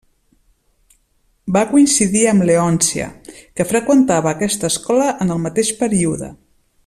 [1.57, 3.11] Va coincidir amb Leòncia,
[3.59, 6.33] que freqüentava aquesta escola en el mateix període.